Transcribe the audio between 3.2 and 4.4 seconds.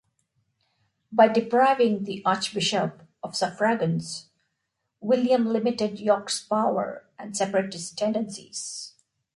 of suffragans,